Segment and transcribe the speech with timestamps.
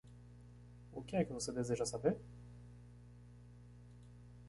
[0.93, 2.17] O que é que você deseja saber?